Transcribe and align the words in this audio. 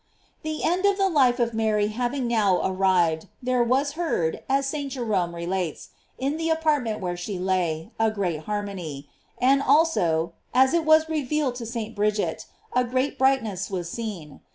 * 0.25 0.41
The 0.41 0.63
end 0.63 0.83
of 0.87 0.97
the 0.97 1.09
life 1.09 1.37
of 1.39 1.53
Mary 1.53 1.89
having 1.89 2.25
now 2.25 2.59
ar 2.59 2.73
rived, 2.73 3.27
there 3.39 3.63
was 3.63 3.91
heard, 3.91 4.41
as 4.49 4.65
St. 4.65 4.91
Jerome 4.91 5.35
relates, 5.35 5.89
in 6.17 6.37
the 6.37 6.49
apartment 6.49 6.99
where 7.01 7.15
she 7.15 7.37
lay, 7.37 7.91
a 7.99 8.09
great 8.09 8.39
harmony; 8.45 9.07
and 9.37 9.61
also, 9.61 10.33
as 10.55 10.73
it 10.73 10.85
was 10.85 11.07
revealed 11.07 11.53
to 11.57 11.67
St. 11.67 11.93
Bridget, 11.95 12.47
a 12.73 12.83
great 12.83 13.19
brightness 13.19 13.69
was 13.69 13.91
seen. 13.91 14.39